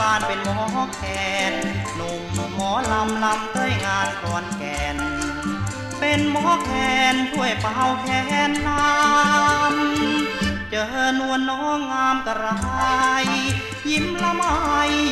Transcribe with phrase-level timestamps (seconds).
[0.00, 1.02] บ้านเป็นหมอแค
[1.50, 1.54] น
[1.96, 2.22] หนุ่ม
[2.54, 4.96] หมอลำลำเต้ยงานคอนแก่น
[5.98, 6.70] เป็นหมอแค
[7.12, 8.08] นช่วยเป่าแค
[8.48, 10.84] นลำเจอ
[11.20, 12.46] นวลน้องงามกระไร
[13.90, 14.42] ยิ้มละไม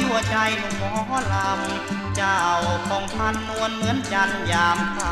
[0.03, 0.85] ยั่วใจหนุ่มหม
[1.17, 2.41] อลำ เจ้า
[2.89, 5.11] ของพันนวลเหมือนจันยามค่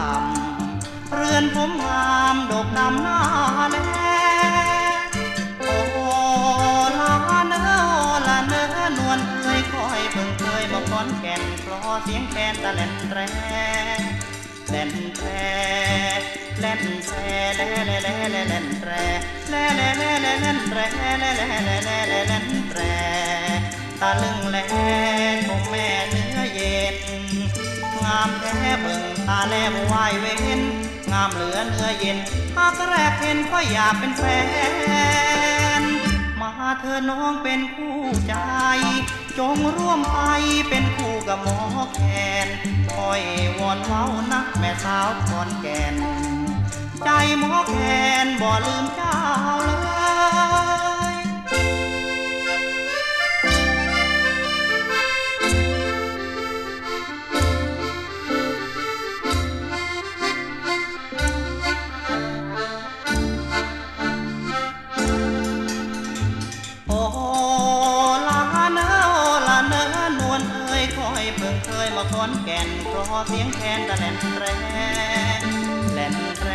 [0.58, 3.20] ำเรือนผมงามดกดำหน้า
[3.70, 4.00] แล
[11.91, 13.21] เพราะเสียงแคนตะเล่นแตร
[14.71, 15.29] เล่นแตร
[16.61, 17.19] เล่นแตร
[17.57, 18.91] เล่เล่เล่เล่เล่นแตร
[19.49, 22.81] เล่เล่เล่เล่เล่นแตรเล่เล่เล่เล่เล่เล่นแตร
[24.01, 24.57] ตาลึงแล
[25.47, 26.97] ชมแม่เนื้อเย็น
[28.05, 30.61] งามแท้เบิ่งตาแลบวายเว้น
[31.13, 32.19] งามเหลือเนื้อเย็น
[32.57, 34.25] หากแรกเห็นก็อยากเป็นแฟ
[35.81, 35.83] น
[36.41, 36.51] มา
[36.81, 38.35] เธอน้องเป็นคู่ใจ
[39.38, 40.19] จงร่วมไป
[40.69, 41.61] เป็นคู่กับหมอ
[41.94, 42.00] แค
[42.47, 42.49] น
[42.93, 43.23] คอย
[43.59, 45.94] วอนเว้านักแม่สาวคอนแก่น
[47.05, 47.75] ใจหมอแค
[48.25, 49.17] นบ่ลืมเจ้า
[49.67, 49.80] เลย
[73.20, 74.44] เพราะเสียงแคนตะแลนแตร
[75.94, 76.50] แล่นแตร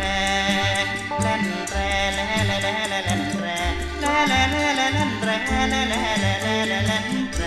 [1.22, 1.78] แลนแตร
[2.14, 3.46] แล่แลแล่แลแลนแตร
[4.00, 7.44] แล่แลแล่แลแลนแตรแล่แลแลแล่แลแลนแตร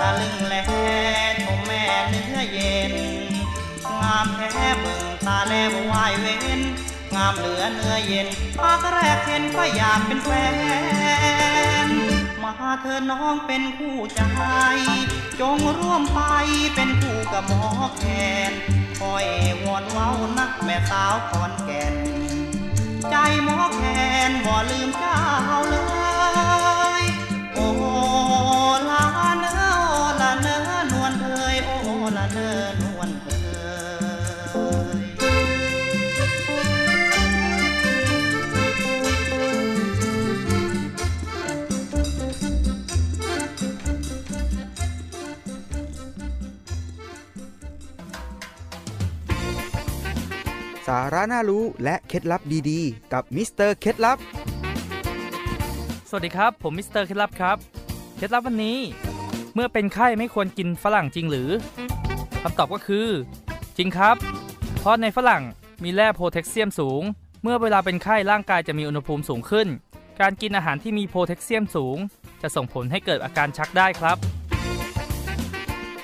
[0.00, 0.54] ตะลึงแล
[1.44, 2.94] ชมแม่เนื้อเย็น
[4.00, 6.60] งามแท้เบิ่งตาแลบวายเว้น
[7.14, 8.26] งามเหลือเนื้อเย็น
[8.58, 11.67] ปากแรกเห็นก็อยากเป็นแฟน
[12.48, 14.20] มาเธอน้องเป็นคู่ใจ
[15.40, 16.20] จงร่วมไป
[16.74, 18.02] เป็นคู่กับหมอแค
[18.50, 18.52] น
[18.98, 19.26] คอย
[19.62, 21.94] วอนเว้านักแม่สาวคอนแก่น
[23.10, 23.14] ใจ
[23.44, 23.82] หมอแค
[24.28, 25.18] นบ่ลืมเจ้า
[25.68, 25.87] เลย
[50.88, 54.18] สาระน่ารู้และเคล็ดลับดีๆ กับมิสเตอร์เคล็ดลับ
[56.08, 57.56] สวัสดีครับ ผมมิสเตอร์เคล็ดลับครับ
[58.16, 58.78] เคล็ดลับวันนี้
[59.54, 61.50] เมื่อเป็นไข้ไม่ควรกินฝรั่งจริงหรือ
[62.42, 63.08] คำตอบก็คือ
[63.76, 64.16] จริงครับ
[64.78, 65.42] เพราะในฝรั่ง
[65.82, 67.02] มีแร่โพแทสเซียมสูง
[67.42, 69.68] เมื่อเวลาเป็นไข้ร่างกายจะมีอุณหภูมิสูงขึ้น
[70.20, 71.96] การกินอาหารที่มีโพแทสเซียมสูง
[72.42, 74.16] จะส่งผลให้เกิดอาการชักได้ครับ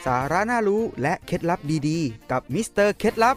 [0.04, 3.36] สาระน่ารู้และเคล็ดลับดีๆ กับมิสเตอร์เคล็ดลับ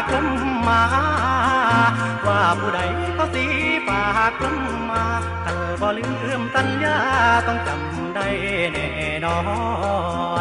[0.00, 0.28] ากลม
[0.68, 0.82] มา
[2.26, 2.80] ว่าผู้ใด
[3.18, 3.44] ก็สี
[3.86, 5.04] ฝากลมมา
[5.44, 6.06] กันบ่ลื
[6.38, 6.98] มสัญญา
[7.46, 8.26] ต้องจำได้
[8.72, 8.88] แน่
[9.24, 9.38] นอ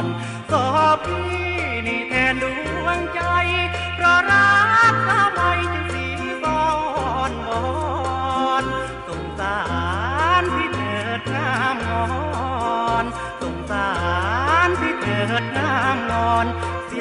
[0.01, 0.03] น
[0.51, 1.29] สอบพี่
[1.87, 2.45] นี่แทนด
[2.83, 3.21] วงใจ
[3.95, 4.49] เพราะรั
[4.91, 6.05] กสาวไว้จึงสี
[6.43, 6.63] ซ้อ
[7.29, 7.63] นวอ
[8.63, 8.65] น
[9.07, 9.59] สงสา
[10.41, 12.05] รพี่เถิดน้ำงอ
[13.03, 13.05] น
[13.41, 13.89] สงสา
[14.67, 16.47] รพี่เถิดน้ำงอน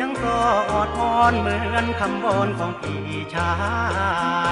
[0.00, 0.38] สียงก็
[0.70, 3.52] ออดอ่อนเหมือนคำวอนของพี่ชา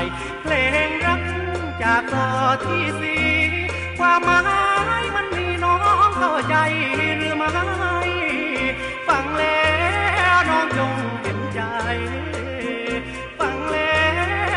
[0.03, 0.05] ย
[0.43, 0.53] เพล
[0.89, 1.21] งรัก
[1.83, 2.29] จากต่อ
[2.65, 3.17] ที่สี
[3.99, 4.41] ความหมา
[5.03, 5.77] ยมันมีน้อ
[6.09, 6.57] งก็ยใจ
[7.19, 7.49] หรือไม่
[9.09, 9.67] ฟังแล้
[10.37, 11.61] วน้องจงเห็นใจ
[13.39, 14.03] ฟังแล้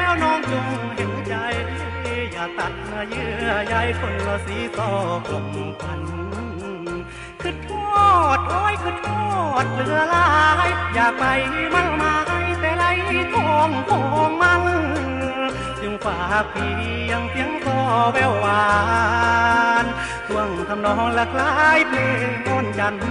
[0.10, 1.36] วน้องจงเห็นใจ
[2.31, 2.74] อย่าตัด
[3.10, 4.91] เยื่อใยคนละสีต่อ
[5.27, 5.48] กลม
[5.81, 6.09] พัน
[8.10, 9.30] ทอดโอ้ยคือทอ
[9.63, 10.30] ดเหลือลา
[10.68, 11.24] ย อยากไป
[11.74, 12.18] มั่งไม้
[12.60, 12.84] แต่ไร
[13.36, 14.63] ทองทองมัน
[15.82, 16.72] จึงฝากเพี
[17.10, 17.80] ยงเสียงต่อ
[18.13, 18.66] แววหวา
[19.84, 19.86] น
[20.28, 23.04] ท่วงทำนองละคล้ายเพลงโอนจันทร์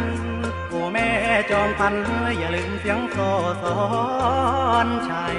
[0.68, 1.08] โอ้แม่
[1.50, 1.94] จอมพัน
[2.38, 3.16] อย่าลืมเสียงโซ
[3.62, 3.80] สอ
[4.86, 5.38] นชัย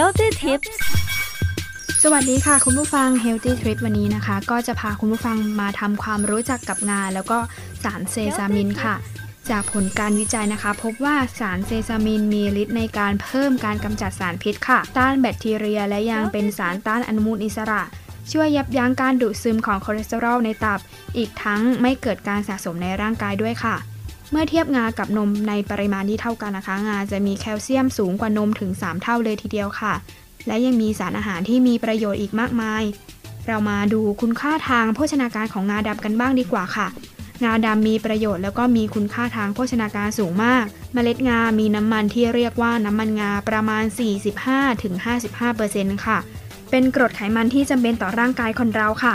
[0.00, 0.70] Healthy Tips
[2.02, 7.38] สวัสดีค่ะ คุณผู้ฟัง Healthy Tips วันนี้นะคะ ก็จะพาคุณผู้ฟังมาทำความรู้จักกับงา แล้วก็
[7.84, 8.94] สารเซซามินค่ะ
[9.50, 17.82] จากผลการวิจัยนะคะ พบว่าสารเซซามินมีฤทธิ์ในการเพิ่มการกำจัดสารพิษค่ะ ต้านแบคทีเรียและยังเป็นสารต้านอนุมูลอิสระ
[18.32, 20.80] ช่วยยับยั้งการดูดซึมของคอเลสเตอรอลในตับ
[21.16, 23.76] อีกทั้งไม่เกิดการสะสมในร่างกายด้วยค่ะ
[24.30, 29.94] เมื่อเทียบงากับนมในปริมาณที่เท่ากันนะคะ งาจะมีแคลเซียมสูงกว่านมถึง 3 เท่าเลยทีเดียวค่ะ
[30.46, 32.82] และยังมีสารอาหารที่มีประโยชน์อีกมากมาย
[33.46, 36.88] เรามาดูคุณค่าทางโภชนาการของงาดำกันบ้างดีกว่าค่ะ
[37.44, 43.84] งาดำมีประโยชน์แล้วก็มีคุณค่าทางโภชนาการสูงมาก เมล็ดงา มีน้ำมันที่เรียกว่าน้ำมันงาประมาณ
[44.74, 46.18] 45-55%ค่ะ
[46.70, 49.14] เป็นกรดไขมันที่จำเป็นต่อร่างกายคนเราค่ะ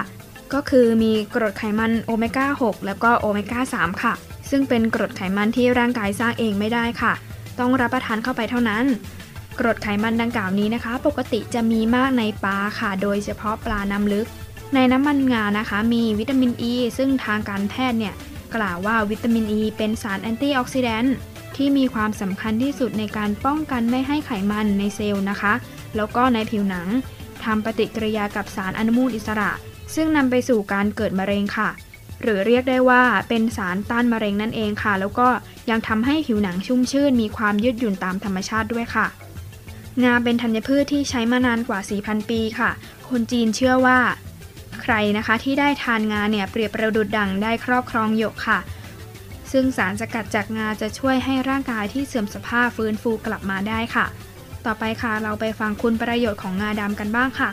[0.54, 4.14] ก็คือมีกรดไขมันโอเมก้า 6 แล้วก็โอเมก้า 3 ค่ะ
[4.52, 7.14] ซึ่งเป็นกรดไขมันที่ร่างกายสร้างเองไม่ได้ค่ะ
[7.60, 8.86] ต้องรับประทานเข้าไปเท่านั้น
[9.60, 14.28] กรดไขมันดังกล่าวนี้นะคะ ปกติจะมีมากในปลาค่ะ โดยเฉพาะปลาน้ำลึก
[14.74, 18.14] ในน้ำมันงานะคะ มีวิตามินอ e, ีซึ่งทางการแพทย์เนี่ย
[18.56, 21.16] กล่าวว่าวิตามินอ e ีเป็นสารแอนตี้ออกซิแดนต์
[21.56, 25.54] ที่มีความสำคัญที่สุดในการป้องกันไม่ให้ไขมันในเซลล์นะคะ
[25.96, 26.88] แล้วก็ในผิวหนัง
[27.44, 29.52] ทำปฏิกิริยากับสารอนุมูลอิสระ
[29.96, 31.70] ซึ่งนำไปสู่การเกิดมะเร็งค่ะ
[32.22, 35.28] หรือเรียกได้ว่าเป็นสารต้านมะเร็งนั่นเองค่ะ แล้วก็
[35.70, 39.08] ยังทำให้ผิวหนังชุ่มชื่น มีความยืดหยุ่นตามธรรมชาติด้วยค่ะ
[40.04, 42.70] งาเป็นธัญพืชที่ใช้มานานกว่า 4,000 ปีค่ะ
[43.10, 44.00] คนจีนเชื่อว่า
[44.82, 48.60] ใครนะคะที่ได้ทานงาเนี่ยเปรียบประดุดดังได้ครอบครองหยกค่ะ
[49.52, 54.06] ซึ่งสารสกัดจากงาจะช่วยให้ร่างกายที่เสื่อมสภาพฟื้นฟูกลับมาได้ค่ะ
[54.66, 57.50] ต่อไปค่ะเราไปฟังคุณประโยชน์ของงาดำกันบ้างค่ะ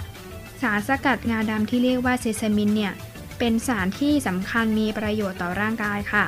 [0.62, 2.92] สารสกัดงาดำที่เรียกว่าเซซามินเนี่ย
[3.38, 6.26] เป็นสารที่สำคัญมีประโยชน์ต่อร่างกายค่ะ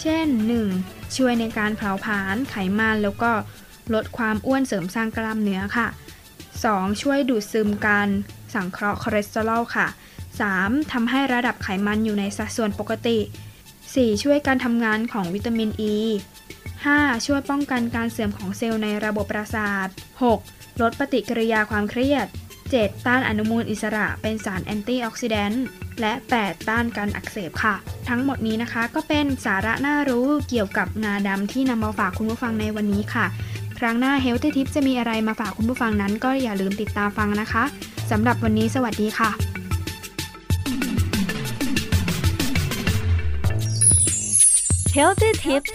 [0.00, 0.26] เช่น
[0.70, 1.16] 1.
[1.16, 3.32] ช่วยในการเผาผลาญไขมันแล้วก็
[3.94, 5.88] ลดความอ้วนเสริมสร้างกล้ามเนื้อค่ะ
[6.44, 7.02] 2.
[7.02, 8.08] ช่วยดูดซึมการ
[8.54, 9.86] สังเคราะห์คอเลสเตอรอลค่ะ
[10.38, 10.92] 3.
[10.92, 13.18] ทำให้ระดับไขมันอยู่ในสัดส่วนปกติ
[13.70, 14.22] 4.
[14.22, 15.94] ช่วยการทำงานของวิตามินอ e.
[15.94, 15.98] ี
[16.62, 17.26] 5.
[17.26, 19.88] ช่วยป้องกันการเสื่อมของเซลล์ในระบบประสาท
[20.34, 20.82] 6.
[20.82, 22.26] ลดปฏิกิริยาความเครียด
[22.72, 23.06] 7.
[23.06, 25.64] ต้านอนุมูลอิสระเป็นสารแอนตี้ออกซิแดนต์
[26.00, 26.68] และ 8.
[26.68, 27.74] ต้านการอักเสบค่ะ
[28.08, 33.26] ทั้งหมดนี้นะคะก็เป็นสาระน่ารู้เกี่ยวกับงาดำที่นำมาฝากคุณผู้ฟังในวันนี้ค่ะ
[33.78, 37.64] ครั้งหน้า Healthy Tip จะมีอะไรมาฝากคุณผู้ฟังนั้น ก็อย่าลืมติดตามฟังนะคะ
[38.10, 39.30] สำหรับวันนี้สวัสดีค่ะ
[44.96, 45.74] Healthy Tips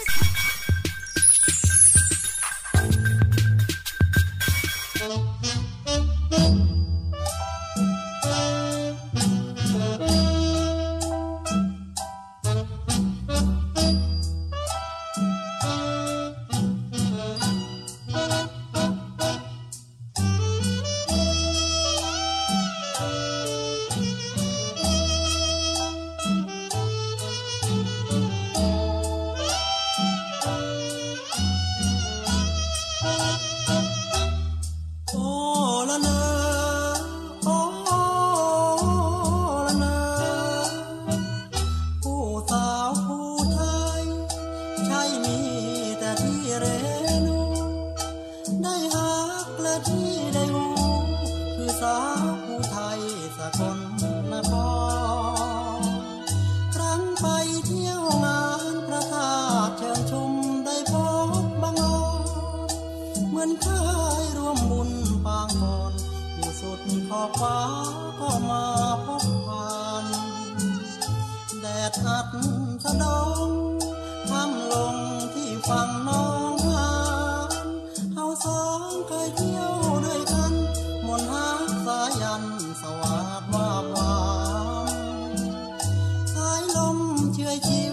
[87.51, 87.90] ำนั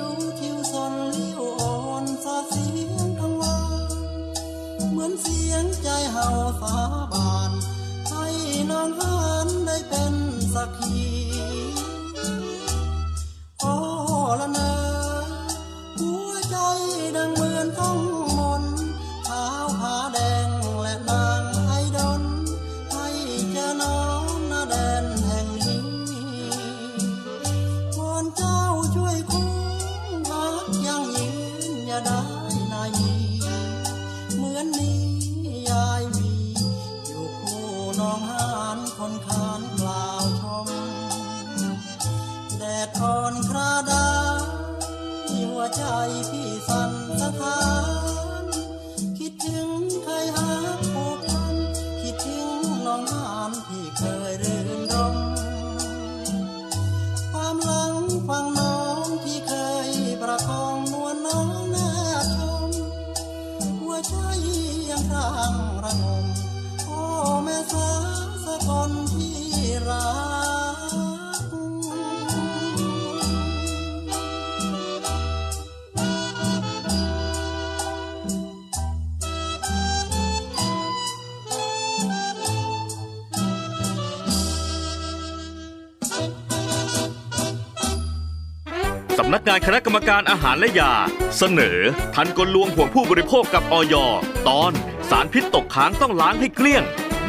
[89.49, 90.93] งานคณะกรรมการอาหารและยา
[91.39, 91.79] เสนอ
[92.15, 93.95] ทันกลลวงห่วงผู้บริโภคกับออย
[94.49, 94.73] ตอน
[95.11, 96.83] สารพิษตกค้างต้องล้างให้เกลี้ยง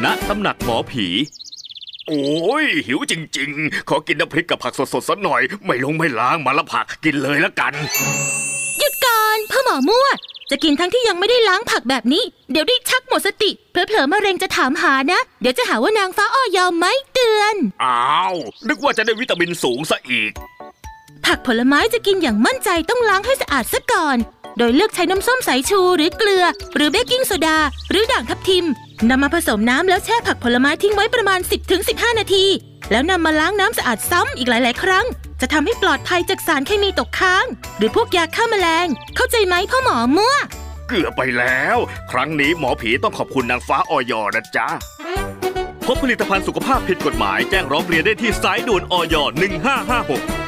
[0.03, 1.07] ณตำหนักหมอผี
[2.07, 7.73] โอ้ย หิวจริง ๆ ขอกินน้ำพริกกับผักสดๆสักหน่อย ไม่ลงไม่ล้างมาละผักกินเลยละกัน
[8.79, 10.07] หยุดก่อนพ่อหมอมั่ว
[10.51, 18.35] จะกินทั้งที่ยังไม่ได้ล้างผักแบบนี้ เดี๋ยวได้ชักหมดสติ เผลอๆมะเร็งจะถามหานะ เดี๋ยวจะหาว่านางฟ้าอ้อยอมไม่เตือน อ้าว
[18.67, 20.33] นึกว่าจะได้วิตามินสูงซะอีก
[21.33, 24.17] ผักผลไม้จะกินอย่างมั่นใจต้องล้างให้สะอาดซะก่อน
[24.57, 27.57] โดยเลือกใช้น้ำส้มสายชูหรือเกลือ หรือเบกกิ้งโซดา
[27.91, 28.65] หรือด่างทับทิม
[29.09, 31.39] นำมาผสมน้ำแล้วแช่ผักผลไม้ทิ้งไว้ประมาณ
[31.79, 32.45] 10-15 นาที
[32.91, 35.05] แล้วนำมาล้างน้ำสะอาดซ้ำอีกหลาย ๆ ครั้ง
[35.41, 37.45] จะทำให้ปลอดภัยจากสารเคมีตกค้าง
[37.77, 40.35] หรือพวกยาฆ่าแมลง เข้าใจไหมพ่อหมอมั่ว
[40.87, 41.77] เกือบไปแล้ว
[42.11, 44.67] ครั้งนี้หมอผีต้องขอบคุณนางฟ้าออยอนะจ๊ะ
[45.85, 50.38] พบผลิตภัณฑ์สุขภาพผิดกฎหมายแจ้งร้องเรียนได้ที่สายด่วนออย1556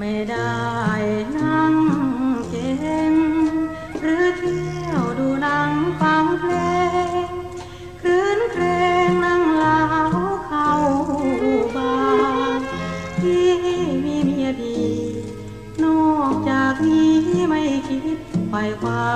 [0.00, 0.56] ไม่ได้
[1.36, 1.74] นั่ง
[2.50, 3.14] เก่ง
[4.00, 6.54] หรือเที่ยวดูหนังฟังเพล
[7.26, 7.28] ง
[8.02, 8.64] คืนเคร
[9.08, 9.82] งนั่งเล่า
[10.46, 10.72] เข้า
[11.76, 11.94] บา
[12.58, 12.64] ร์
[13.20, 13.48] ที่
[14.04, 14.80] มีเมียดี
[15.84, 17.14] นอกจากนี้
[17.48, 18.18] ไม่คิด
[18.50, 19.06] ไปคว้า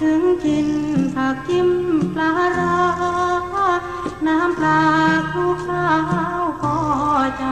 [0.00, 0.68] ถึงกิน
[1.14, 1.70] ผักจิ้ม
[2.14, 2.78] ปลาร้า
[4.26, 4.82] น้ำปลา
[5.32, 5.88] คลุกข้า
[6.40, 6.76] วพอ
[7.38, 7.44] ใจ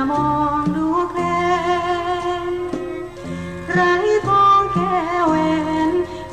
[0.00, 1.22] จะมองดูแคล
[2.50, 2.52] น
[3.72, 3.80] ไร
[4.28, 5.34] ทองแค่แหว
[5.88, 5.90] น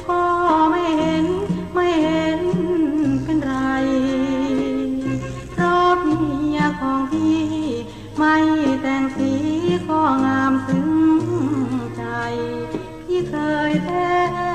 [0.10, 0.23] ก็
[0.71, 1.25] ไม่เห็น
[1.73, 2.41] ไม่เห็น
[3.23, 3.54] เป็นไร
[5.51, 6.21] เพราะเมี
[6.56, 7.45] ยของพี่
[8.17, 8.36] ไม่
[8.82, 9.32] แต่งสี
[9.89, 10.89] ก็งามถึง
[11.97, 12.04] ใจ
[13.06, 13.36] พี่เค
[13.69, 13.89] ยแท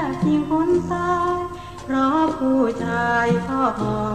[0.07, 1.39] บทิ้งคนตาย
[1.85, 4.10] เพราะผู้ชายชอบมอ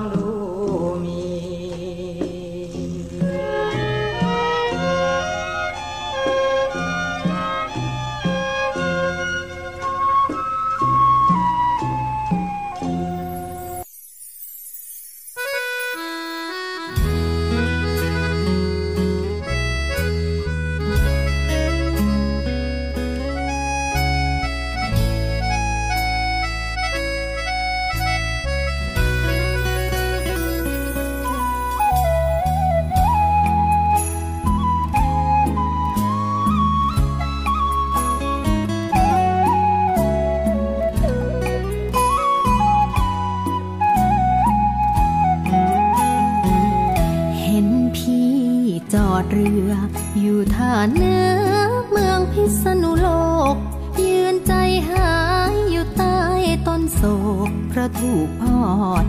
[50.94, 53.08] เนื้อเมืองพิษณุโล
[53.54, 53.56] ก
[54.02, 54.54] ยืนใจ
[54.90, 55.14] หา
[55.52, 56.20] ยอยู่ใต้
[56.68, 57.02] ต้นโศ
[57.48, 58.58] กเพราะถูกพ่อ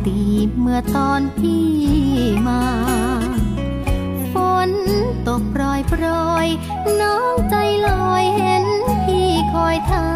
[0.06, 0.20] ตี
[0.60, 1.68] เมื่อตอนพี่
[2.46, 2.62] มา
[4.32, 4.34] ฝ
[4.68, 4.70] น
[5.28, 6.46] ตกปรอยปรอย
[7.00, 7.56] น้องใจ
[7.88, 8.64] ลอยเห็น
[9.04, 10.08] พี่คอยท่า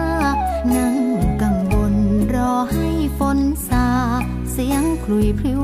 [0.77, 0.97] นั่ง
[1.43, 1.95] กังวล
[2.35, 3.89] รอให้ฝนซา
[4.53, 5.60] เสียงคลุยพริ้ว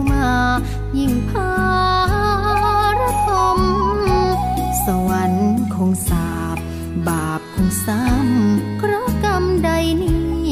[7.86, 9.70] ซ้ำ เพราะกรรมใด
[10.02, 10.48] นี้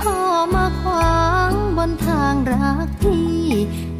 [0.00, 0.18] พ่อ
[0.54, 3.40] มาขวางบนทางรักที่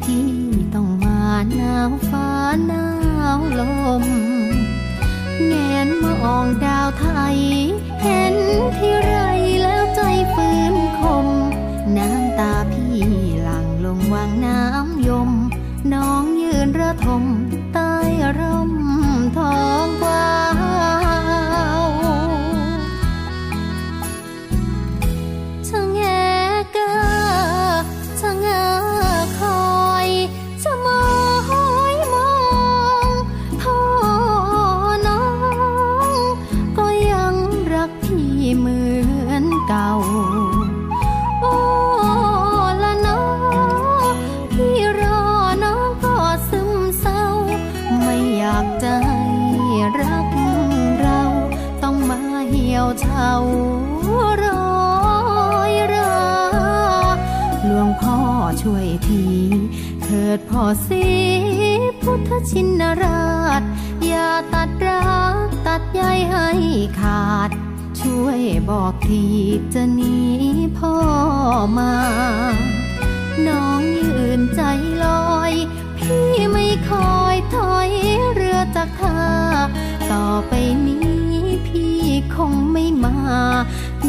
[0.05, 0.29] ที่
[0.75, 1.21] ต้องมา
[1.55, 2.29] หนาวฟ้า
[2.67, 2.87] หนา
[3.37, 3.61] วล
[4.01, 4.03] ม
[5.47, 5.53] แง
[5.85, 7.37] นมองดาวไทย
[8.01, 8.35] เห็น
[8.77, 9.15] ที่ไร
[9.63, 10.01] แล้วใจ
[10.33, 10.73] ฟื้น
[58.61, 59.25] ช่วยที
[60.03, 61.05] เถิดพ่อสี
[62.01, 63.61] พุทธชินราช
[64.07, 66.49] อย่าตัดรักตัดใยให้
[66.99, 67.49] ขาด
[67.99, 69.25] ช่วยบอกที
[69.73, 70.17] จะหนี
[70.77, 70.95] พ่อ
[71.77, 71.95] มา
[73.47, 74.61] น้องยืนใจ
[75.03, 75.53] ลอย
[75.97, 77.89] พี่ไม่คอยถอย
[78.33, 79.21] เรือจากท่า
[80.11, 80.53] ต่อไป
[80.87, 81.07] นี้
[81.67, 81.99] พี่
[82.35, 83.17] คงไม่มา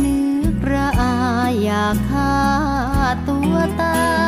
[0.03, 0.17] นึ
[0.53, 1.15] กระอา
[1.63, 2.35] อยากฆ่า
[3.29, 4.22] ตัวตาย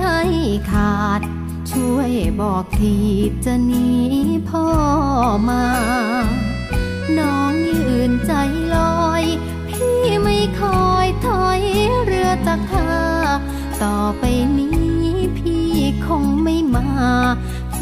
[0.00, 0.20] ให้
[0.70, 1.20] ขาด
[1.70, 2.96] ช่วยบอกที
[3.44, 3.88] จะหนี
[4.48, 4.66] พ่อ
[5.48, 5.64] มา
[7.18, 8.32] น้องยืนใจ
[8.74, 9.24] ลอย
[9.68, 11.60] พี่ไม่คอยถอย
[12.04, 12.90] เรือจากท่า
[13.82, 14.24] ต่อไป
[14.58, 15.70] นี้พี่
[16.06, 16.88] คงไม่มา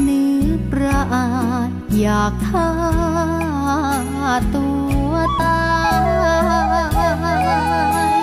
[0.07, 0.23] นึ
[0.57, 1.29] กประอา
[1.67, 1.69] ด
[1.99, 2.71] อยากฆ่า
[4.55, 4.67] ตั
[5.11, 5.61] วตา
[8.17, 8.20] ย